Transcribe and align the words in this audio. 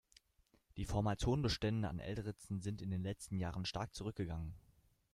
Die 0.77 0.85
vormals 0.85 1.27
hohen 1.27 1.43
Bestände 1.43 1.87
an 1.87 1.99
Elritzen 1.99 2.59
sind 2.59 2.81
in 2.81 2.89
den 2.89 3.03
letzten 3.03 3.37
Jahren 3.37 3.65
stark 3.65 3.93
zurückgegangen. 3.93 4.55